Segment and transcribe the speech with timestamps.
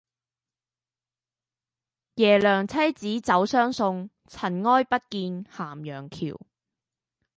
[2.15, 6.39] 耶娘妻子走相送，塵埃不見咸陽橋。